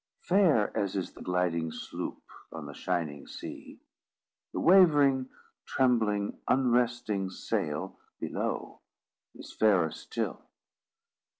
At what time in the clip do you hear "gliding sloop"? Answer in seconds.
1.21-2.23